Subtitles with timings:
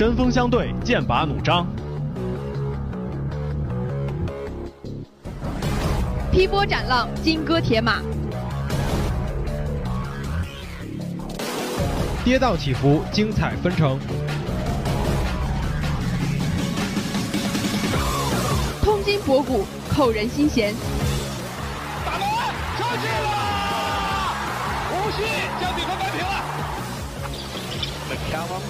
[0.00, 1.66] 针锋相对，剑拔弩张。
[6.32, 7.96] 劈波斩浪，金戈铁马；
[12.24, 13.98] 跌宕起伏，精彩纷呈；
[18.82, 20.74] 通今博古，扣人心弦。
[22.06, 22.26] 打门，
[22.78, 23.36] 射进了！
[24.92, 25.24] 无锡
[25.60, 26.09] 将比分扳
[28.30, 28.46] 平了。
[28.50, 28.62] McCallum,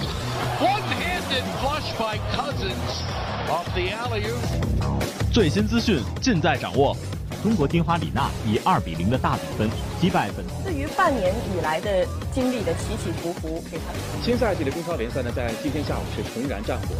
[0.59, 3.03] one-handed flush by Cousins
[3.47, 5.31] off the alley-oop.
[5.31, 6.97] 最新资讯尽在掌握。
[7.43, 10.45] 中国金花李娜以二比零的大比分击败本。
[10.63, 13.93] 对于半年以来的经历的起起伏伏，给他。
[14.23, 16.95] 新赛季的中超联赛呢，在今天下午是重燃战火。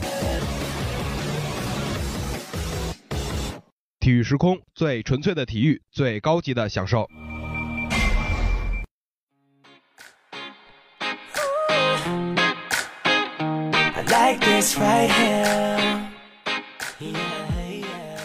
[3.99, 7.07] 体育时空，最纯粹的体育，最高级的享受。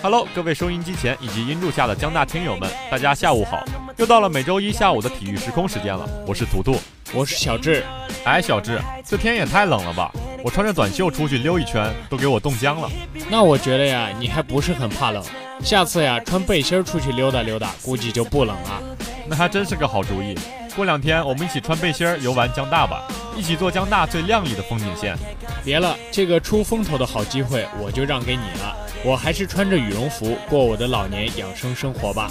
[0.03, 3.65] Hello，各位收音机前以及音柱下的江大听友们，大家下午好！
[3.97, 6.09] 又到了每周一下午的体育时空时间了。
[6.27, 6.79] 我是图图，
[7.13, 7.83] 我是小智。
[8.25, 10.13] 哎，小智，这天也太冷了吧！
[10.45, 12.89] 我穿着短袖出去溜一圈，都给我冻僵了。
[13.29, 15.25] 那我觉得呀，你还不是很怕冷。
[15.61, 18.83] 下次呀，穿背心出去溜达溜达，估计就不冷了。
[19.27, 20.39] 那还真是个好主意。
[20.77, 23.03] 过两天我们一起穿背心游玩江大吧，
[23.35, 25.17] 一起做江大最亮丽的风景线。
[25.65, 28.77] 别了，这个出风头的好机会我就让给你了。
[29.03, 32.31] 我还是穿着羽绒服过我的老年养生生活吧。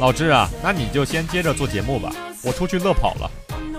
[0.00, 2.10] 老智啊，那你就先接着做节目吧，
[2.42, 3.30] 我出去乐跑了。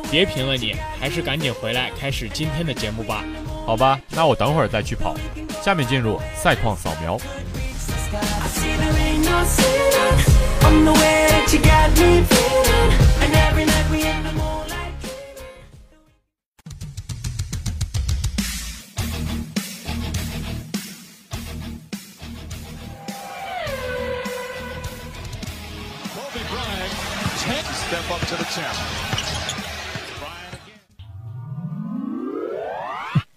[0.10, 3.26] 别贫了你，还是赶紧回来开始今天的节目吧。
[3.66, 5.16] 好吧，那我等会儿再去跑。
[5.62, 7.20] 下面进入赛况扫描。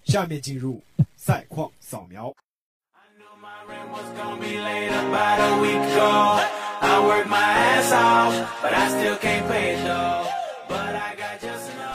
[0.03, 0.83] 下面进入
[1.15, 2.33] 赛况扫描。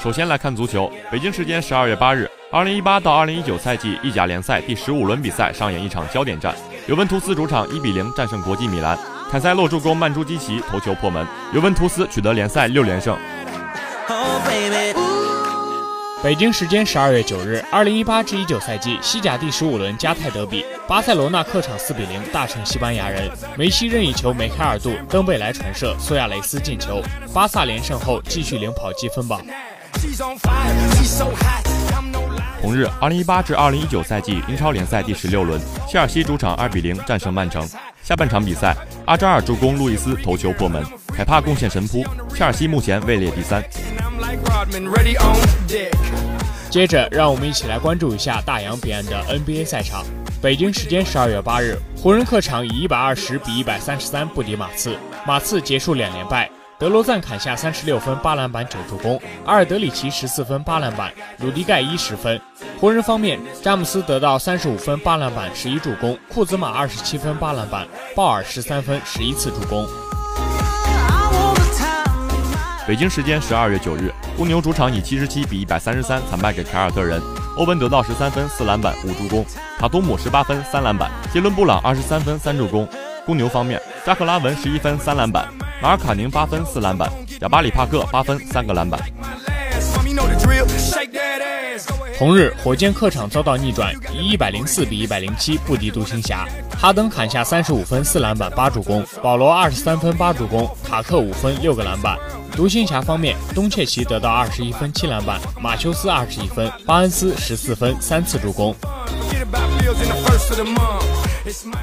[0.00, 6.54] 首先来看足球，北京时间十二月八日，二零一八到二零一九赛季意甲联赛第十五轮比赛上演一场焦点战，
[6.88, 9.15] 尤文图斯主场一比零战胜国际米兰。
[9.30, 13.16] 坎塞洛助攻曼朱基奇头球破门，尤文图斯取得联赛六连胜。
[16.22, 27.02] 北京时间十二月九日，二零一八至一九赛季西甲第十五轮加泰德比，巴塞罗那客场四比零大胜西班牙人，梅西任意球梅开二度，登贝莱传射，苏亚雷斯进球，
[27.34, 29.40] 巴萨连胜后继续领跑积分榜。
[32.66, 37.64] 同日，二零一八至二零一九赛季英超联赛第十六轮，切尔西主场二比零战胜曼城。
[38.02, 40.84] 下半场比赛，阿扎尔助攻路易斯头球破门，
[41.14, 42.04] 凯帕贡献神扑，
[42.34, 43.62] 切尔西目前位列第三。
[46.68, 50.04] 接着，让我们一起来关注一下大洋彼岸的 NBA 赛场。
[50.42, 56.50] 北京时间十二月八日，湖人客场以一百二十比一百三十三不敌马刺，马刺结束两连败。
[56.78, 62.38] 德罗赞砍下三十六分、八篮板、九助攻；阿尔德里奇十四分、八篮板；鲁迪盖伊十分。
[62.78, 69.86] 湖人方面，詹姆斯得到三十五分、八篮板、十一助攻；库兹马二十七分、八篮板；鲍尔十三分、十一次助攻。
[72.86, 77.22] 北京时间十二月九日，公牛主场以七十七比一百三十三惨败给凯尔特人。
[77.56, 79.42] 欧文得到十三分、四篮板、五助攻；
[79.78, 82.86] 塔图姆十八分、三篮板；杰伦布朗二十三分、三助攻。
[83.24, 85.48] 公牛方面，扎克拉文十一分、三篮板。
[85.86, 87.08] 马尔卡宁八分四篮板，
[87.40, 89.00] 贾巴里帕克八分三个篮板。
[92.18, 96.44] 同日，火箭客场遭到逆转，以一百零四比一百零七不敌独行侠。
[96.76, 102.18] 哈登砍下三十五分四篮板八助攻，保罗二十三分八助攻，塔克五分六个篮板。
[102.56, 108.74] 独行侠方面，东契奇得到二十一分七篮板，马修斯二十一分，巴恩斯十四分三次助攻。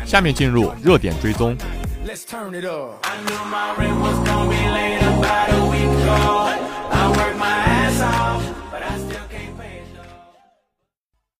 [0.05, 1.55] 下面进入热点追踪。
[2.05, 2.99] Let's turn it up.
[3.03, 6.51] I knew my rent was gonna be late about a week ago.
[6.91, 9.87] I worked my ass off, but I still can't pay it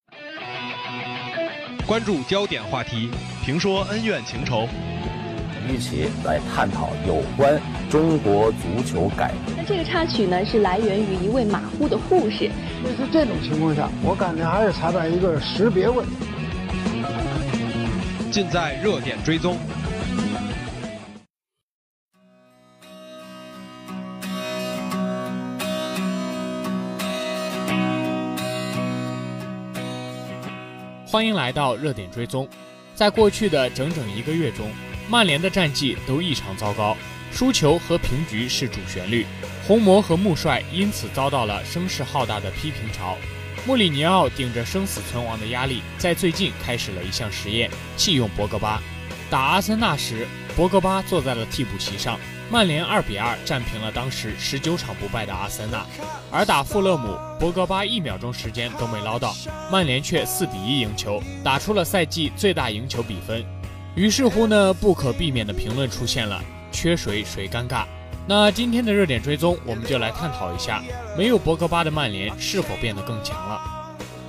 [0.07, 1.85] though.
[1.85, 3.11] 关注焦点话题，
[3.43, 4.69] 评说恩怨情仇，
[5.67, 9.51] 一起来探讨有关中国足球改革。
[9.57, 12.45] 那这个插曲呢，是来源于一位马虎的护士。
[12.45, 16.15] 类似这种情况下，我感觉还是裁判一个识别问题。
[18.31, 19.57] 尽在热点追踪。
[31.13, 32.49] 欢迎来到热点追踪。
[32.95, 34.71] 在过去的整整一个月中，
[35.07, 36.97] 曼联的战绩都异常糟糕，
[37.31, 39.23] 输球和平局是主旋律。
[39.63, 43.15] 红魔和穆帅因此遭到了声势浩大的批评潮。
[43.67, 48.81] 穆里尼奥顶着生死存亡的压力，在最近开始了一项实验，弃用博格巴。
[49.29, 52.19] 打阿森纳时，博格巴坐在了替补席上。
[52.51, 55.83] 曼联二比二战平了当时十九场不败的阿森纳，
[56.29, 59.33] 而打富勒姆，博格巴一秒钟时间都没捞到，
[59.71, 63.43] 曼联却四比一赢球，打出了赛季最大赢球比分。
[63.95, 66.39] 于是乎呢，不可避免的评论出现了：
[66.71, 67.85] 缺谁谁尴尬。
[68.27, 70.83] 那今天的热点追踪，我们就来探讨一下，
[71.17, 73.59] 没有博格巴的曼联是否变得更强了？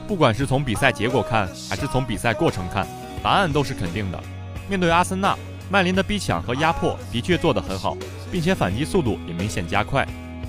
[0.09, 2.87] 不管是从比赛结果看，还是从比赛过程看，
[3.23, 4.19] 答案都是肯定的。
[4.67, 5.37] 面对阿森纳。
[5.71, 7.97] 曼联的逼抢和压迫的确做得很好，
[8.31, 10.07] 并且反击速度也明显加快，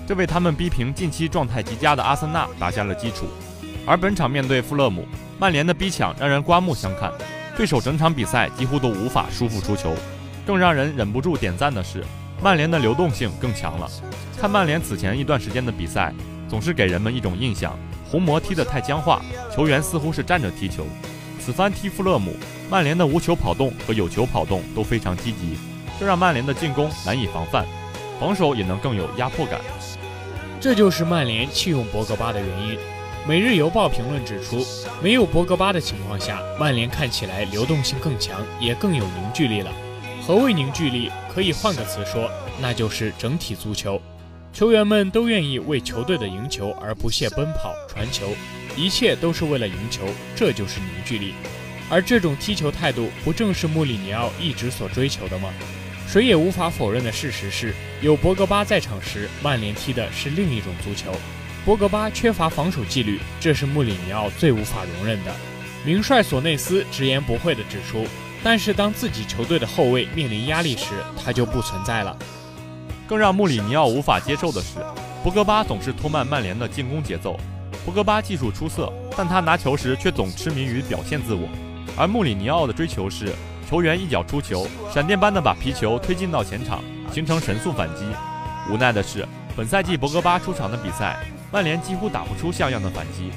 [0.08, 3.26] 这为他们逼平近期状态极佳的阿森纳打下了基础。
[3.88, 5.08] 而本场面对富勒姆，
[5.40, 7.12] 曼联的逼抢让人刮目相看，
[7.56, 9.96] 对手整场比赛几乎都无法舒服出球。
[10.46, 12.04] 更让人忍不住点赞的是，
[12.42, 13.90] 曼联的流动性更强了。
[14.40, 16.14] 看曼联此前一段时间的比赛，
[16.50, 17.78] 总是给人们一种印象：
[18.12, 19.22] 红魔踢得太僵化，
[19.56, 20.86] 球员似乎是站着踢球。
[21.40, 22.36] 此番踢富勒姆。
[22.70, 25.58] 曼联的无球跑动和有球跑动都非常积极，
[26.00, 27.64] 这让曼联的进攻难以防范，
[28.20, 29.62] 防守也能更有压迫感。
[30.60, 32.78] 这就是曼联弃用博格巴的原因。
[33.28, 34.66] 每日邮报评论指出，
[35.02, 39.72] 没有博格巴的情况下，曼联看起来流动性更强，也更有凝聚力了。
[40.26, 41.12] 何谓凝聚力？
[41.32, 42.30] 可以换个词说，
[42.60, 44.02] 那就是整体足球。
[44.54, 48.30] 球员们都愿意为球队的赢球而不懈奔跑、传球，
[48.76, 50.04] 一切都是为了赢球，
[50.36, 51.34] 这就是凝聚力。
[51.90, 55.50] 而这种踢球态度，不正是穆里尼奥一直所追求的吗？
[56.08, 61.12] 谁也无法否认的事实是，有博格巴在场时，曼联踢的是另一种足球。
[61.66, 65.34] 博格巴缺乏防守纪律，这是穆里尼奥最无法容忍的。
[65.84, 68.08] 名帅索内斯直言不讳地指出，
[68.44, 70.86] 但是当自己球队的后卫面临压力时，
[71.24, 72.16] 他就不存在了。
[73.08, 74.80] 更让穆里尼奥无法接受的是，
[75.24, 77.40] 博格巴总是拖慢曼联的进攻节奏。
[77.84, 81.48] 博格巴技术出色，但他拿球时却总痴迷于表现自我。
[81.98, 83.34] 而穆里尼奥的追求是
[83.70, 88.04] 球员一脚出球，闪电般的把皮球推进到前场，形成神速反击。
[88.70, 89.26] 无奈的是，
[89.56, 91.18] 本赛季博格巴出场的比赛，
[91.52, 93.32] 曼联几乎打不出像样的反击。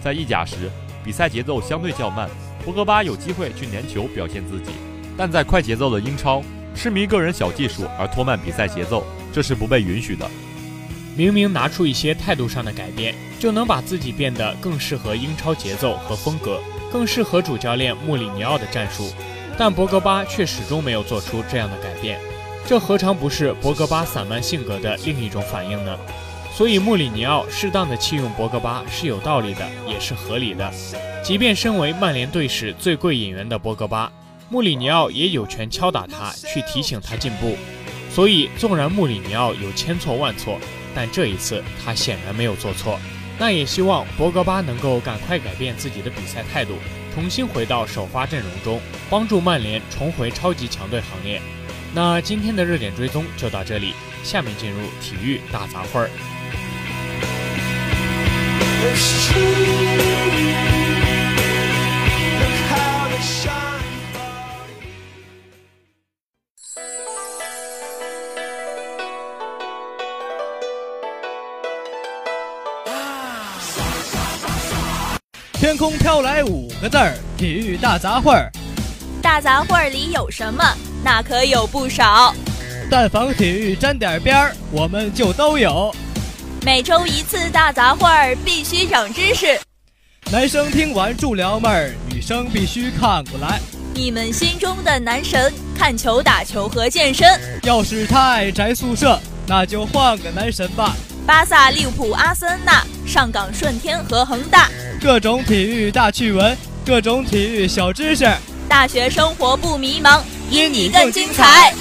[0.00, 0.70] 在意甲时，
[1.04, 2.30] 比赛节奏相对较慢，
[2.64, 4.70] 博格巴有机会去粘球表现自己；
[5.16, 6.42] 但在快节奏的英超，
[6.74, 10.30] 痴迷个人小技术而拖慢比赛节奏，这是不被允许的。
[11.16, 16.60] 明明拿出一些态度上的改变，就能把自己变得更适合英超节奏和风格。
[16.94, 19.12] 更适合主教练穆里尼奥的战术，
[19.58, 22.20] 但博格巴却始终没有做出这样的改变，
[22.64, 25.98] 这何尝不是博格巴散漫性格的另一种反应呢？
[26.52, 30.70] 所以穆里尼奥适当的弃用博格巴是有道理的，也是合理的。
[31.20, 34.12] 即便身为曼联队史最贵引援的博格巴，
[34.48, 37.56] 穆里尼奥也有权敲打他，去提醒他进步。
[38.08, 40.60] 所以，纵然穆里尼奥有千错万错，
[40.94, 43.00] 但这一次他显然没有做错。
[43.38, 46.78] 那也希望博格巴能够赶快改变自己的比赛态度，
[47.14, 51.42] 重新回到首发阵容中，帮助曼联重回超级强队行列。
[51.92, 53.92] 那今天的热点追踪就到这里，
[54.22, 56.10] 下面进入体育大杂烩儿。
[75.64, 78.52] 天空飘来五个字儿：体育大杂烩儿。
[79.22, 80.62] 大杂烩儿里有什么？
[81.02, 82.34] 那可有不少。
[82.90, 85.90] 但凡体育沾点边儿，我们就都有。
[86.66, 89.58] 每周一次大杂烩儿，必须长知识。
[90.30, 93.58] 男生听完助撩妹儿，女生必须看过来。
[93.94, 97.26] 你们心中的男神，看球、打球和健身。
[97.62, 100.94] 要是他爱宅宿舍，那就换个男神吧。
[101.26, 104.68] 巴萨、利物浦、阿森纳、上港、顺天和恒大。
[105.04, 108.24] 各种体育大趣闻，各种体育小知识，
[108.66, 111.74] 大学生活不迷茫，因你更精彩。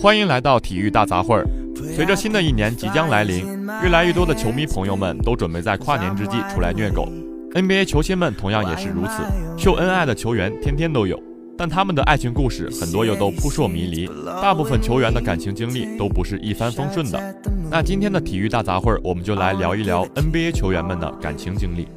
[0.00, 1.44] 欢迎来到体育大杂烩儿。
[1.92, 3.44] 随着新的一年即将来临，
[3.82, 7.08] 越来越多的球迷朋友们都准备在跨年之际出来虐狗。
[7.52, 9.24] NBA 球星们同样也是如此，
[9.60, 11.20] 秀恩爱的球员天天都有。
[11.56, 14.08] 但他们的爱情故事很多又都扑朔迷离，
[14.40, 17.34] 大部分球员的感情经历都不是一帆风顺的。
[17.68, 21.88] 那今天的体育大杂烩，我们就来聊一聊 NBA 球员们的感情经历。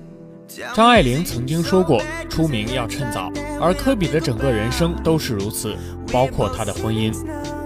[0.74, 3.32] 张爱玲曾经说过：“出名要趁早。”
[3.62, 5.76] 而科比的整个人生都是如此，
[6.12, 7.14] 包括他的婚姻。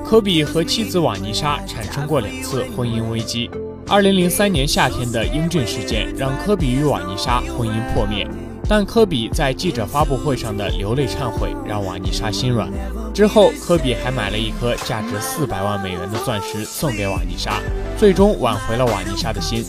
[0.07, 3.49] 科比和妻子瓦妮莎产生过两次婚姻危机。
[3.87, 8.27] 2003年夏天的英俊事件让科比与瓦妮莎婚姻破灭，
[8.69, 12.69] 但科比在记者发布会上的流泪忏悔让瓦妮莎心软。
[13.15, 17.59] 之后，科比还买了一颗价值400万美元的钻石送给瓦妮莎，
[17.97, 19.65] 最终挽回了瓦妮莎的心。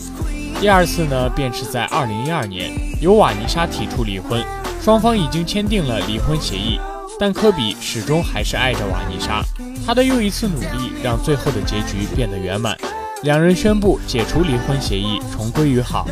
[0.61, 4.39] 第二次呢，便是在2012年，由瓦妮莎提出离婚，
[4.79, 6.79] 双方已经签订了离婚协议。
[7.19, 9.43] 但科比始终还是爱着瓦妮莎，
[9.85, 12.77] 他的又一次努力让最后的结局变得圆满，
[13.23, 16.07] 两人宣布解除离婚协议，重归于好。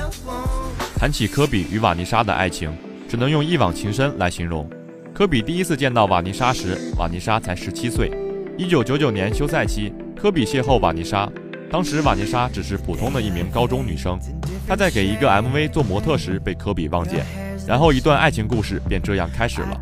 [0.98, 2.76] 谈起科比与瓦妮莎的爱情，
[3.08, 4.68] 只能用一往情深来形容。
[5.14, 8.12] 科比第一次见到瓦妮莎时，瓦妮莎才十七岁。
[8.58, 11.30] 一九九九年休赛期，科比邂逅瓦妮莎，
[11.70, 14.18] 当时瓦妮莎只是普通的一名高中女生，
[14.68, 17.24] 她在给一个 MV 做模特时被科比望见，
[17.68, 19.80] 然后一段爱情故事便这样开始了。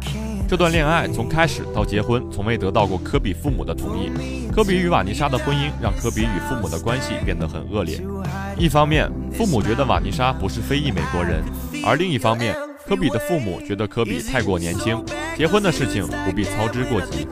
[0.53, 4.11] 这段恋爱从开始到结婚，从未得到过科比父母的同意。
[4.51, 7.99] 科比与瓦妮莎的婚姻让科比与父母的关系变得很恶劣。
[8.55, 11.41] 一方面，父母觉得瓦妮莎不是非裔美国人；
[11.83, 12.55] 而另一方面，
[12.87, 15.03] 科比的父母觉得科比太过年轻，
[15.35, 17.27] 结婚的事情不必操之过急。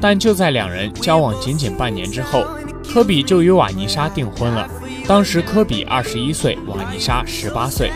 [0.00, 2.46] 但就在两人交往仅仅半年之后，
[2.92, 4.68] 科比就与瓦妮莎订婚了。
[5.08, 7.90] 当时科比二十一岁，瓦妮莎十八岁。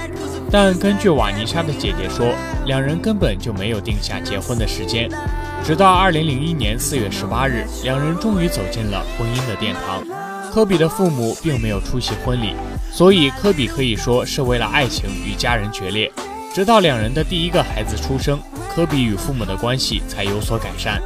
[0.51, 2.35] 但根据瓦妮莎的姐姐说，
[2.65, 5.07] 两人根本就没有定下结婚的时间。
[5.63, 10.03] 直到二零零一年四月十八日，两人终于走进了婚姻的殿堂。
[10.51, 12.55] 科比的父母并没有出席婚礼，
[12.91, 16.11] 所以科比可以说是为了爱情与家人决裂。
[16.55, 18.41] 直到两人的第一个孩子出生，
[18.75, 21.03] 科比与父母的关系才有所改善。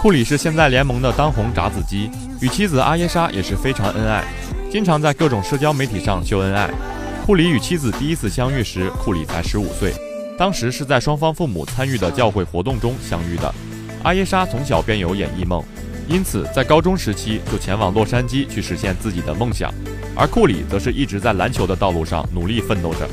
[0.00, 2.08] 库里是现在联盟的当红炸子鸡，
[2.40, 4.22] 与妻子阿耶莎也是非常恩爱，
[4.70, 6.70] 经常在各种社交媒体上秀恩爱。
[7.26, 9.92] 库里与妻子第一次相遇时，库里才十五岁，
[10.38, 13.52] 当时是在双方父母参与的教会活动中相遇的。
[14.04, 15.60] 阿耶莎从小便有演艺梦，
[16.06, 19.74] 因此在高中时期就前往洛杉矶去实现自己的梦想，
[20.14, 23.08] 而库里则是一直在篮球的道路上努力奋斗着。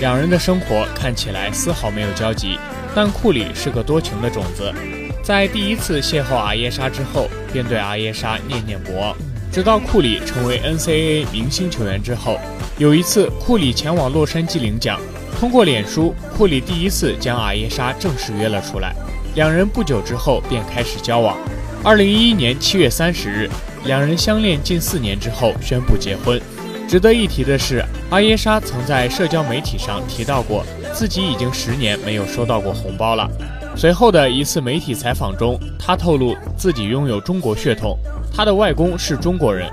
[0.00, 2.58] 两人的生活看起来丝毫没有交集，
[2.92, 4.74] 但库里是个多情的种子，
[5.22, 9.16] 在第一次邂逅阿耶莎之后，便对阿耶莎念念不忘，
[9.52, 12.40] 直到库里成为 NCAA 明星球员之后。
[12.76, 14.98] 有一次，库里前往洛杉矶领奖，
[15.38, 18.92] 通过脸书，库里第一次将阿耶莎正式约了出来。
[19.36, 21.38] 两人不久之后便开始交往。
[21.84, 23.48] 二零一一年七月三十日，
[23.84, 26.40] 两人相恋近四年之后宣布结婚。
[26.88, 33.30] 值得一提的是，阿耶莎曾在社交媒体上提到过自己已经十年没有收到过红包了。
[33.74, 37.98] 随后的一次媒体采访中，他透露自己拥有中国血统，
[38.32, 39.68] 他的外公是中国人。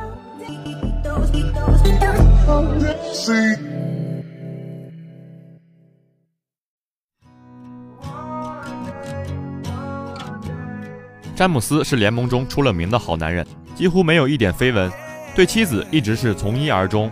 [11.35, 14.91] 詹姆斯是联盟中出了名的好男人，几乎没有一点绯闻，
[15.35, 17.11] 对妻子一直是从一而终。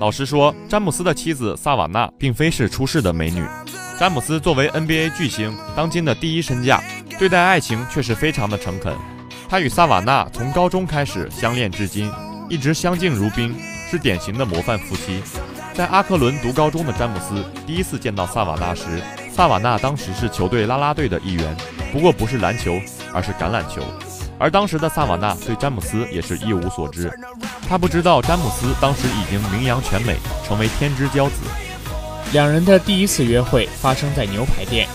[0.00, 3.44] 老实说，詹姆斯的妻子萨瓦纳并非是出世的美女。
[3.98, 6.82] 詹姆斯作为 NBA 巨星，当今的第一身价，
[7.18, 8.92] 对待爱情却是非常的诚恳。
[9.48, 12.10] 他与萨瓦纳从高中开始相恋至今，
[12.50, 13.54] 一直相敬如宾，
[13.88, 15.22] 是典型的模范夫妻。
[15.72, 19.00] 在阿克伦读高中的詹姆斯第一次见到萨瓦纳时，
[19.32, 21.56] 萨瓦纳当时是球队啦啦队的一员，
[21.92, 22.80] 不过不是篮球。
[23.16, 23.80] 而是橄榄球，
[24.38, 27.12] 而当时的萨瓦纳对詹姆斯也是一无所知，
[27.68, 31.34] 他不知道詹姆斯当时已经名扬全美，成为天之骄子。
[32.32, 34.88] 两人的第一次约会发生在牛排店，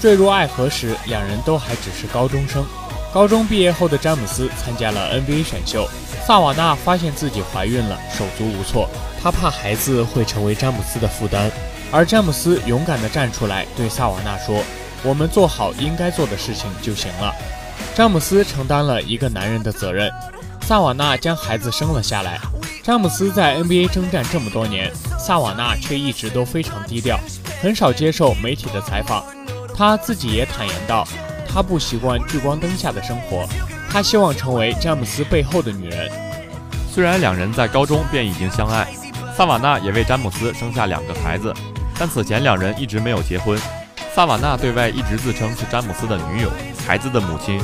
[0.00, 2.64] 坠入爱河时，两人都还只是高中生。
[3.12, 5.88] 高中毕业后的詹姆斯参加了 NBA 选秀，
[6.26, 8.88] 萨瓦纳发现自己怀孕了，手足无措，
[9.22, 11.50] 他怕孩子会成为詹姆斯的负担，
[11.92, 14.62] 而詹姆斯勇敢地站出来对萨瓦纳说
[15.04, 17.32] ：“我们做好应该做的事情就行了。”
[17.94, 20.10] 詹姆斯承担了一个男人的责任，
[20.62, 22.40] 萨瓦纳将孩子生了下来。
[22.82, 27.16] 詹姆斯在 NBA 征战这么多年，萨瓦纳却一直都非常低调，
[27.62, 29.24] 很少接受媒体的采访。
[29.76, 31.06] 他自己也坦言道，
[31.48, 33.46] 他不习惯聚光灯下的生活，
[33.88, 36.10] 他希望成为詹姆斯背后的女人。
[36.92, 38.88] 虽然两人在高中便已经相爱，
[39.36, 41.54] 萨瓦纳也为詹姆斯生下两个孩子，
[41.96, 43.56] 但此前两人一直没有结婚。
[44.12, 46.50] 萨瓦纳对外一直自称是詹姆斯的女友，
[46.86, 47.60] 孩子的母亲。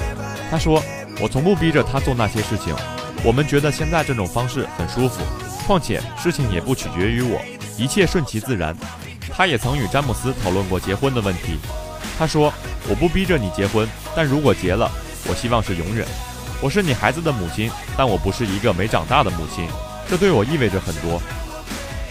[0.50, 0.82] 她说
[1.20, 2.74] ：“我从不逼着他做那些事情，
[3.22, 5.22] 我们觉得现在这种方式很舒服。
[5.66, 7.40] 况且事情也不取决于我，
[7.78, 8.76] 一切顺其自然。”
[9.32, 11.58] 她也曾与詹姆斯讨论过结婚的问题。
[12.18, 12.52] 她说
[12.88, 14.90] ：“我不逼着你结婚，但如果结了，
[15.28, 16.04] 我希望是永远。
[16.60, 19.66] 我是你孩子的母亲，但我不是一个没长大的母亲，
[20.08, 21.22] 这对我意味着很多。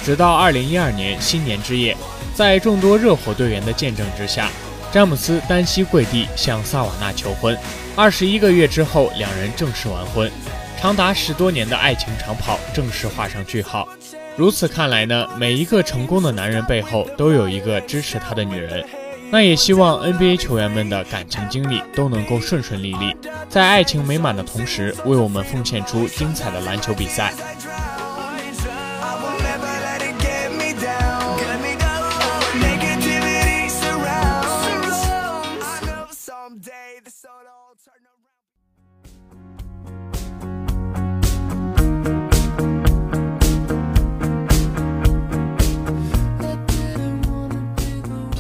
[0.04, 1.96] 直到二零一二年新年之夜，
[2.34, 4.50] 在众多热火队员的见证之下，
[4.92, 7.56] 詹姆斯单膝跪地向萨瓦纳求婚。
[7.96, 10.32] 二十一个月之后，两人正式完婚，
[10.80, 13.88] 长达十多年的爱情长跑正式画上句号。
[14.36, 18.84] 如此看来呢，每一个成功的男人背后都有一个支持他的女人。
[19.32, 23.16] 那也希望 NBA 球员们的感情经历都能够顺顺利利，
[23.48, 27.32] 在爱情美满的同时，为我们奉献出精彩的篮球比赛。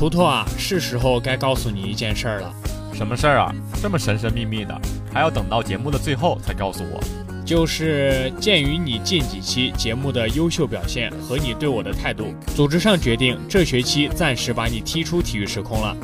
[0.10, 2.52] 图图啊，是时候该告诉你一件事儿了。
[2.96, 3.54] 什么事儿啊？
[3.80, 4.76] 这么神神秘秘的，
[5.14, 7.00] 还要等到节目的最后才告诉我？
[7.46, 15.96] 就是鉴于你近几期节目的优秀表现和你对我的态度，组织上决定这学期暂时把你踢出体育时空了。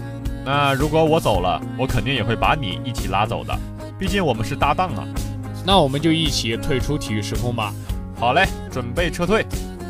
[0.46, 3.58] 那如果我走了，我肯定也会把你一起拉走的，
[3.98, 5.04] 毕竟我们是搭档啊。
[5.66, 7.74] 那我们就一起退出体育时空吧。
[8.20, 9.44] 好嘞，准备撤退。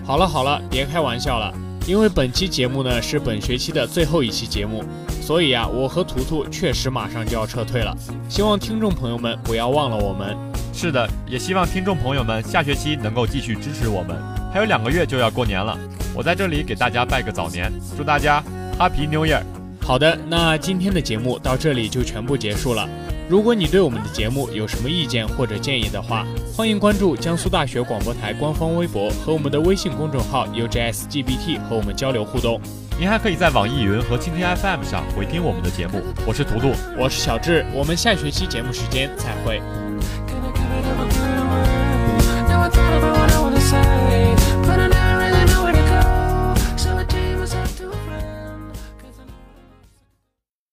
[0.06, 1.54] 好了好了，别开玩笑了。
[1.88, 4.84] 因为本期节目呢是本学期的最后一期节目，
[5.22, 7.96] 所以啊，我和图图确实马上就要撤退了。
[8.28, 10.36] 希望听众朋友们不要忘了我们。
[10.74, 14.18] 是的，也希望听众朋友们下学期能够继续支持我们。
[14.52, 15.78] 还有两个月就要过年了，
[16.16, 18.44] 我在这里给大家拜个早年，祝大家
[18.80, 19.44] Happy New Year。
[19.80, 22.90] 好的，那今天的节目到这里就全部结束了。
[23.28, 26.24] 如果你对我们的节目有什么意见或者建议的话，
[26.56, 32.62] 欢迎关注江苏大学广播台官方微博和我们的微信公众号 UJSGBT 和我们交流互动。
[33.00, 36.04] 您还可以在网易云和蜻蜓 FM 上回听我们的节目。
[36.28, 39.60] 我是图图，我是小智，我们下学期节目时间再会。